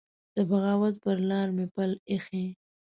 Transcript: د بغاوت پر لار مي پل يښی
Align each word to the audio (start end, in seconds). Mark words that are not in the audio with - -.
د 0.35 0.37
بغاوت 0.49 0.95
پر 1.03 1.17
لار 1.29 1.47
مي 1.55 1.65
پل 1.75 1.91
يښی 2.13 2.45